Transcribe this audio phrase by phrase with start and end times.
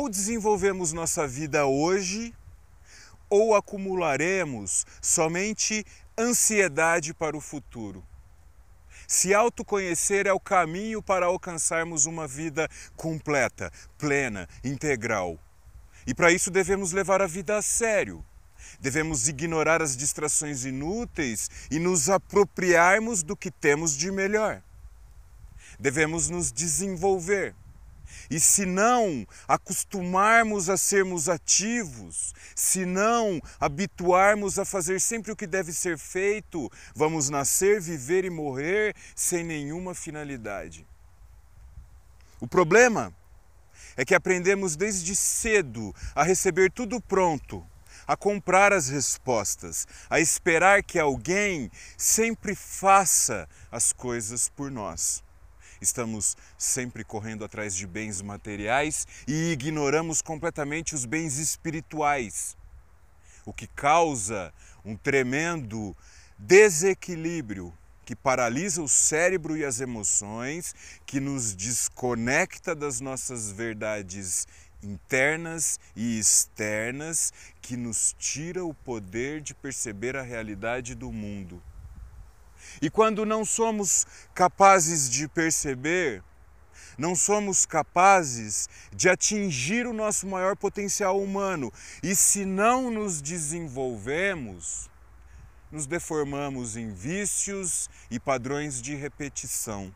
[0.00, 2.34] ou desenvolvemos nossa vida hoje,
[3.28, 5.84] ou acumularemos somente
[6.16, 8.02] ansiedade para o futuro.
[9.06, 15.38] Se autoconhecer é o caminho para alcançarmos uma vida completa, plena, integral.
[16.06, 18.24] E para isso devemos levar a vida a sério.
[18.80, 24.62] Devemos ignorar as distrações inúteis e nos apropriarmos do que temos de melhor.
[25.78, 27.54] Devemos nos desenvolver.
[28.30, 35.46] E se não acostumarmos a sermos ativos, se não habituarmos a fazer sempre o que
[35.46, 40.86] deve ser feito, vamos nascer, viver e morrer sem nenhuma finalidade.
[42.40, 43.12] O problema
[43.96, 47.66] é que aprendemos desde cedo a receber tudo pronto,
[48.06, 55.22] a comprar as respostas, a esperar que alguém sempre faça as coisas por nós
[55.80, 62.56] estamos sempre correndo atrás de bens materiais e ignoramos completamente os bens espirituais,
[63.44, 64.52] o que causa
[64.84, 65.96] um tremendo
[66.38, 67.72] desequilíbrio
[68.10, 70.74] que paralisa o cérebro e as emoções,
[71.06, 74.48] que nos desconecta das nossas verdades
[74.82, 81.62] internas e externas, que nos tira o poder de perceber a realidade do mundo.
[82.80, 86.22] E quando não somos capazes de perceber,
[86.98, 94.90] não somos capazes de atingir o nosso maior potencial humano, e se não nos desenvolvemos,
[95.70, 99.94] nos deformamos em vícios e padrões de repetição.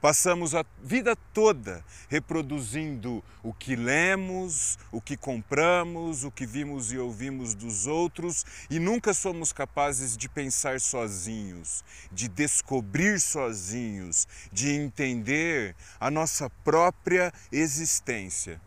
[0.00, 6.98] Passamos a vida toda reproduzindo o que lemos, o que compramos, o que vimos e
[6.98, 15.76] ouvimos dos outros e nunca somos capazes de pensar sozinhos, de descobrir sozinhos, de entender
[16.00, 18.60] a nossa própria existência.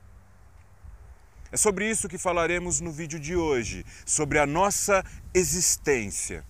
[1.51, 5.03] É sobre isso que falaremos no vídeo de hoje, sobre a nossa
[5.33, 6.43] existência.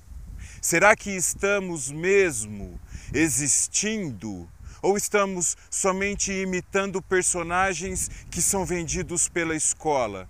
[0.62, 2.80] Será que estamos mesmo
[3.14, 4.50] existindo
[4.86, 10.30] ou estamos somente imitando personagens que são vendidos pela escola?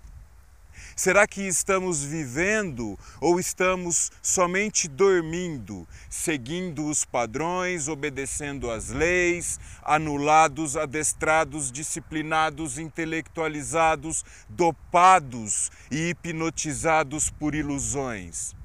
[0.96, 10.74] Será que estamos vivendo ou estamos somente dormindo, seguindo os padrões, obedecendo às leis, anulados,
[10.74, 18.56] adestrados, disciplinados, intelectualizados, dopados e hipnotizados por ilusões?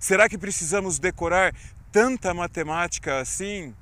[0.00, 1.54] Será que precisamos decorar
[1.92, 3.74] tanta matemática assim?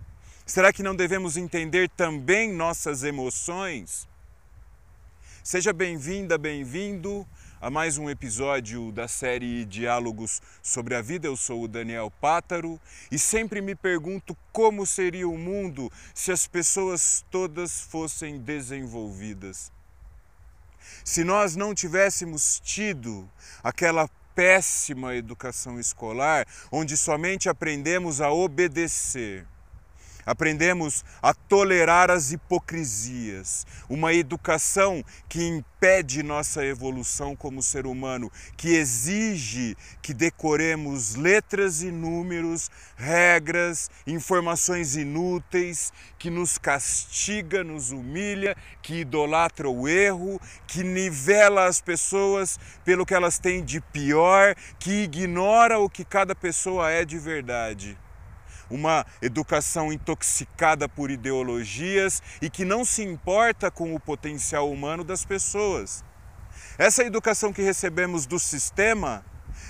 [0.46, 4.06] Será que não devemos entender também nossas emoções?
[5.42, 7.26] Seja bem-vinda, bem-vindo
[7.62, 11.26] a mais um episódio da série Diálogos sobre a Vida.
[11.26, 12.78] Eu sou o Daniel Pátaro
[13.10, 19.72] e sempre me pergunto como seria o mundo se as pessoas todas fossem desenvolvidas.
[21.02, 23.26] Se nós não tivéssemos tido
[23.62, 29.46] aquela péssima educação escolar, onde somente aprendemos a obedecer
[30.26, 38.74] Aprendemos a tolerar as hipocrisias, uma educação que impede nossa evolução como ser humano, que
[38.74, 49.00] exige que decoremos letras e números, regras, informações inúteis, que nos castiga, nos humilha, que
[49.00, 55.78] idolatra o erro, que nivela as pessoas pelo que elas têm de pior, que ignora
[55.78, 57.98] o que cada pessoa é de verdade
[58.70, 65.24] uma educação intoxicada por ideologias e que não se importa com o potencial humano das
[65.24, 66.04] pessoas.
[66.78, 69.24] Essa educação que recebemos do sistema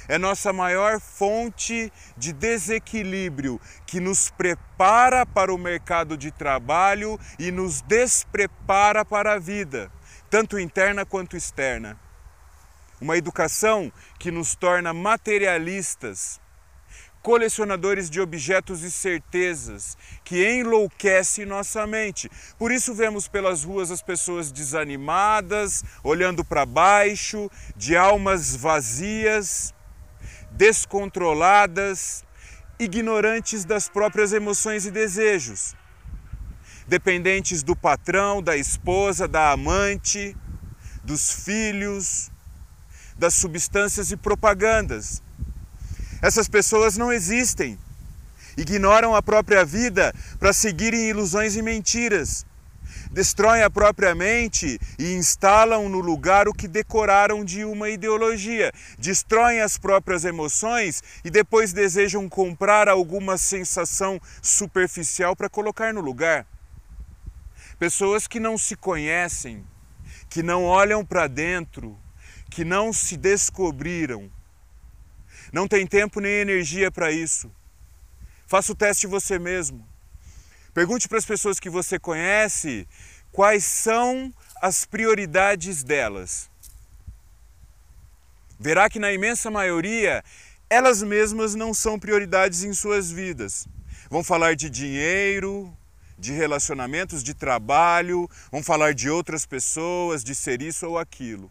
[0.09, 7.51] é nossa maior fonte de desequilíbrio, que nos prepara para o mercado de trabalho e
[7.51, 9.91] nos desprepara para a vida,
[10.31, 11.99] tanto interna quanto externa.
[13.01, 16.41] Uma educação que nos torna materialistas,
[17.25, 22.31] colecionadores de objetos e certezas, que enlouquece nossa mente.
[22.59, 29.73] Por isso vemos pelas ruas as pessoas desanimadas, olhando para baixo, de almas vazias,
[30.51, 32.23] descontroladas,
[32.79, 35.75] ignorantes das próprias emoções e desejos,
[36.87, 40.37] dependentes do patrão, da esposa, da amante,
[41.03, 42.31] dos filhos,
[43.17, 45.23] das substâncias e propagandas
[46.25, 47.79] essas pessoas não existem.
[48.57, 52.47] Ignoram a própria vida para seguirem ilusões e mentiras.
[53.11, 58.73] Destroem a própria mente e instalam no lugar o que decoraram de uma ideologia.
[58.99, 66.47] Destroem as próprias emoções e depois desejam comprar alguma sensação superficial para colocar no lugar.
[67.79, 69.63] Pessoas que não se conhecem,
[70.31, 71.99] que não olham para dentro,
[72.49, 74.31] que não se descobriram.
[75.53, 77.51] Não tem tempo nem energia para isso.
[78.47, 79.87] Faça o teste você mesmo.
[80.73, 82.87] Pergunte para as pessoas que você conhece
[83.31, 86.51] quais são as prioridades delas.
[88.59, 90.23] Verá que na imensa maioria
[90.71, 93.67] elas mesmas não são prioridades em suas vidas.
[94.09, 95.73] Vão falar de dinheiro,
[96.19, 101.51] de relacionamentos, de trabalho, vão falar de outras pessoas, de ser isso ou aquilo.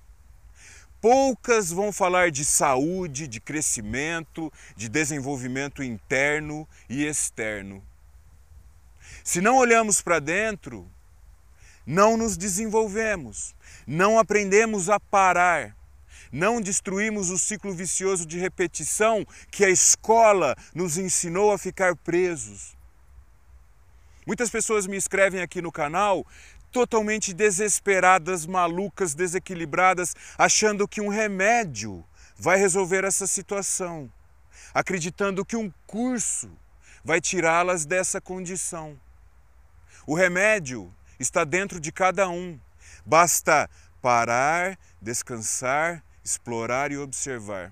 [1.03, 7.83] Poucas vão falar de saúde, de crescimento, de desenvolvimento interno e externo.
[9.21, 10.89] Se não olhamos para dentro,
[11.85, 13.53] não nos desenvolvemos,
[13.85, 15.75] não aprendemos a parar,
[16.31, 22.77] não destruímos o ciclo vicioso de repetição que a escola nos ensinou a ficar presos.
[24.25, 26.25] Muitas pessoas me escrevem aqui no canal
[26.73, 32.03] totalmente desesperadas, malucas, desequilibradas, achando que um remédio
[32.35, 34.11] vai resolver essa situação,
[34.73, 36.51] acreditando que um curso
[37.05, 38.99] vai tirá-las dessa condição.
[40.07, 42.59] O remédio está dentro de cada um.
[43.05, 43.69] Basta
[44.01, 47.71] parar, descansar, explorar e observar.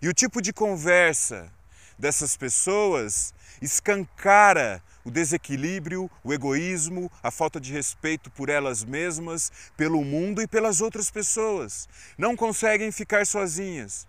[0.00, 1.52] E o tipo de conversa
[1.98, 10.04] dessas pessoas escancara o desequilíbrio, o egoísmo, a falta de respeito por elas mesmas, pelo
[10.04, 11.88] mundo e pelas outras pessoas.
[12.16, 14.06] Não conseguem ficar sozinhas.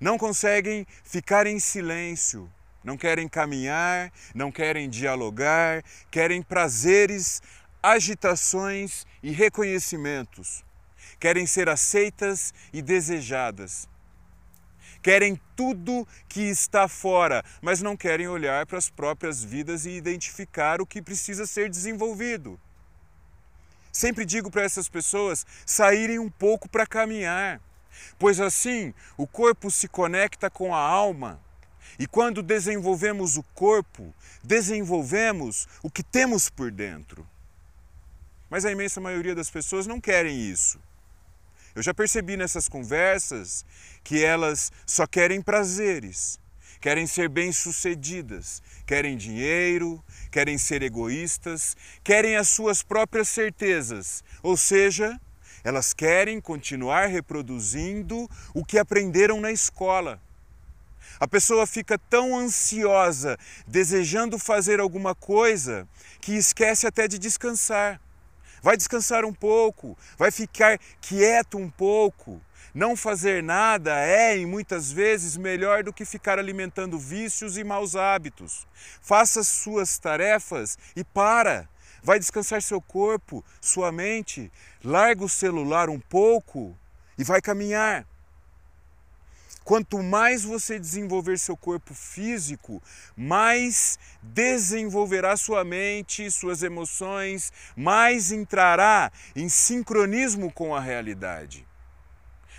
[0.00, 2.50] Não conseguem ficar em silêncio.
[2.84, 7.40] Não querem caminhar, não querem dialogar, querem prazeres,
[7.82, 10.64] agitações e reconhecimentos.
[11.20, 13.88] Querem ser aceitas e desejadas
[15.02, 20.80] querem tudo que está fora, mas não querem olhar para as próprias vidas e identificar
[20.80, 22.58] o que precisa ser desenvolvido.
[23.92, 27.60] Sempre digo para essas pessoas saírem um pouco para caminhar,
[28.18, 31.38] pois assim o corpo se conecta com a alma.
[31.98, 37.26] E quando desenvolvemos o corpo, desenvolvemos o que temos por dentro.
[38.48, 40.80] Mas a imensa maioria das pessoas não querem isso.
[41.74, 43.64] Eu já percebi nessas conversas
[44.04, 46.38] que elas só querem prazeres,
[46.80, 51.74] querem ser bem-sucedidas, querem dinheiro, querem ser egoístas,
[52.04, 55.18] querem as suas próprias certezas, ou seja,
[55.64, 60.20] elas querem continuar reproduzindo o que aprenderam na escola.
[61.18, 65.88] A pessoa fica tão ansiosa, desejando fazer alguma coisa,
[66.20, 68.00] que esquece até de descansar
[68.62, 72.40] vai descansar um pouco, vai ficar quieto um pouco.
[72.74, 77.94] Não fazer nada é, e muitas vezes, melhor do que ficar alimentando vícios e maus
[77.94, 78.66] hábitos.
[79.02, 81.68] Faça suas tarefas e para.
[82.02, 84.50] Vai descansar seu corpo, sua mente,
[84.82, 86.74] larga o celular um pouco
[87.18, 88.06] e vai caminhar.
[89.64, 92.82] Quanto mais você desenvolver seu corpo físico,
[93.16, 101.66] mais desenvolverá sua mente, suas emoções, mais entrará em sincronismo com a realidade.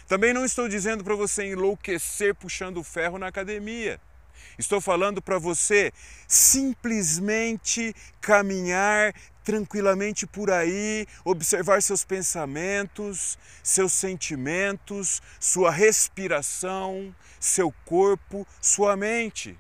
[0.07, 3.99] Também não estou dizendo para você enlouquecer puxando ferro na academia.
[4.57, 5.91] Estou falando para você
[6.27, 18.95] simplesmente caminhar tranquilamente por aí, observar seus pensamentos, seus sentimentos, sua respiração, seu corpo, sua
[18.95, 19.57] mente.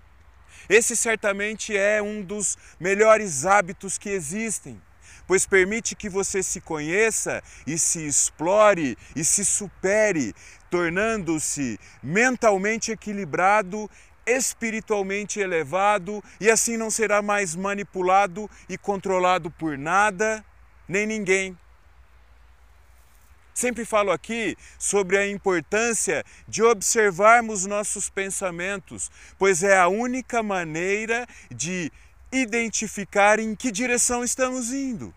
[0.69, 4.81] Esse certamente é um dos melhores hábitos que existem,
[5.27, 10.33] pois permite que você se conheça e se explore e se supere,
[10.69, 13.89] tornando-se mentalmente equilibrado
[14.25, 20.43] espiritualmente elevado e assim não será mais manipulado e controlado por nada
[20.87, 21.57] nem ninguém.
[23.53, 31.27] Sempre falo aqui sobre a importância de observarmos nossos pensamentos, pois é a única maneira
[31.51, 31.91] de
[32.31, 35.13] identificar em que direção estamos indo.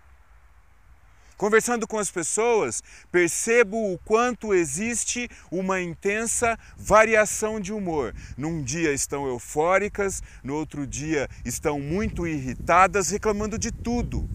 [1.37, 8.15] Conversando com as pessoas, percebo o quanto existe uma intensa variação de humor.
[8.39, 14.27] Num dia estão eufóricas, no outro dia estão muito irritadas, reclamando de tudo.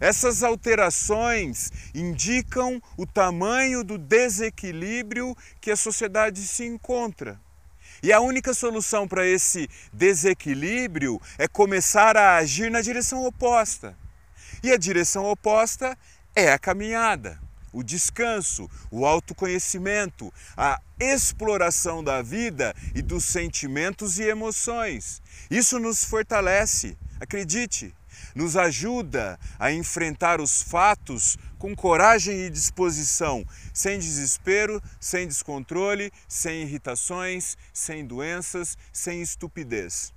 [0.00, 7.38] Essas alterações indicam o tamanho do desequilíbrio que a sociedade se encontra.
[8.02, 13.94] E a única solução para esse desequilíbrio é começar a agir na direção oposta.
[14.62, 15.96] E a direção oposta
[16.34, 17.38] é a caminhada,
[17.72, 25.22] o descanso, o autoconhecimento, a exploração da vida e dos sentimentos e emoções.
[25.50, 27.94] Isso nos fortalece, acredite,
[28.34, 36.62] nos ajuda a enfrentar os fatos com coragem e disposição, sem desespero, sem descontrole, sem
[36.62, 40.12] irritações, sem doenças, sem estupidez.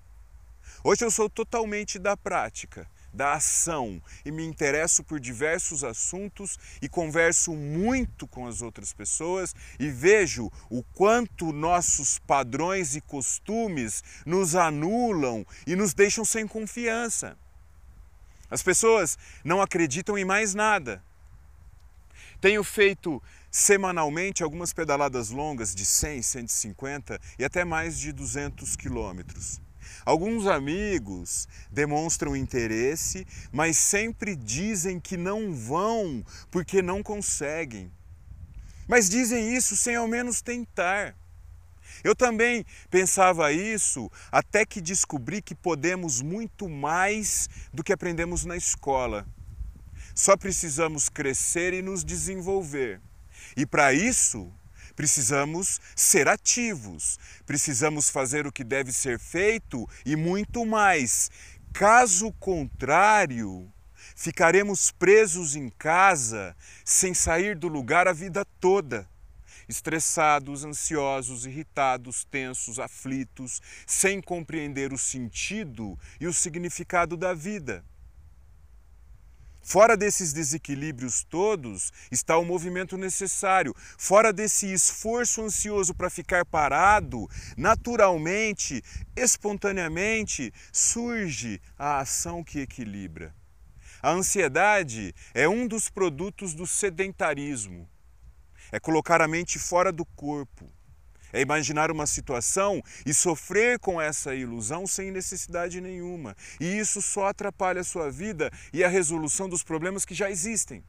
[0.84, 6.90] Hoje eu sou totalmente da prática, da ação e me interesso por diversos assuntos e
[6.90, 14.56] converso muito com as outras pessoas e vejo o quanto nossos padrões e costumes nos
[14.56, 17.38] anulam e nos deixam sem confiança.
[18.50, 21.04] As pessoas não acreditam em mais nada.
[22.42, 29.63] Tenho feito semanalmente algumas pedaladas longas de 100, 150 e até mais de 200 quilômetros.
[30.06, 37.92] Alguns amigos demonstram interesse, mas sempre dizem que não vão porque não conseguem.
[38.88, 41.16] Mas dizem isso sem ao menos tentar.
[42.04, 48.58] Eu também pensava isso até que descobri que podemos muito mais do que aprendemos na
[48.58, 49.26] escola.
[50.16, 53.02] Só precisamos crescer e nos desenvolver.
[53.56, 54.52] E para isso,
[54.96, 61.32] Precisamos ser ativos, precisamos fazer o que deve ser feito e muito mais.
[61.74, 63.72] Caso contrário,
[64.16, 69.10] ficaremos presos em casa sem sair do lugar a vida toda.
[69.68, 77.84] Estressados, ansiosos, irritados, tensos, aflitos, sem compreender o sentido e o significado da vida.
[79.64, 83.74] Fora desses desequilíbrios todos está o movimento necessário.
[83.98, 88.84] Fora desse esforço ansioso para ficar parado, naturalmente,
[89.16, 93.34] espontaneamente, surge a ação que equilibra.
[94.02, 97.90] A ansiedade é um dos produtos do sedentarismo.
[98.70, 100.73] É colocar a mente fora do corpo
[101.34, 106.38] é imaginar uma situação e sofrer com essa ilusão sem necessidade nenhuma.
[106.62, 110.84] E isso só atrapalha a sua vida e a resolução dos problemas que já existem.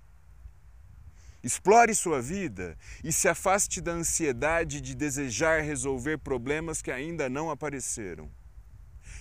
[1.42, 7.50] Explore sua vida e se afaste da ansiedade de desejar resolver problemas que ainda não
[7.50, 8.30] apareceram.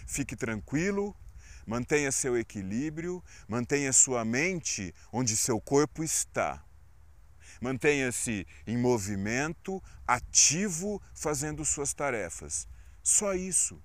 [0.05, 1.15] Fique tranquilo,
[1.65, 6.63] mantenha seu equilíbrio, mantenha sua mente onde seu corpo está.
[7.63, 12.67] Mantenha-se em movimento, ativo, fazendo suas tarefas.
[13.01, 13.81] Só isso.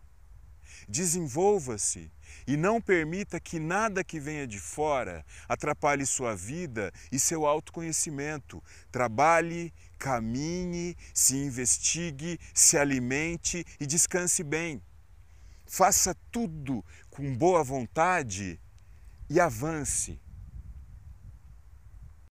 [0.89, 2.11] Desenvolva-se
[2.45, 8.61] e não permita que nada que venha de fora atrapalhe sua vida e seu autoconhecimento.
[8.91, 14.83] Trabalhe, caminhe, se investigue, se alimente e descanse bem.
[15.65, 18.59] Faça tudo com boa vontade
[19.31, 20.19] e avance.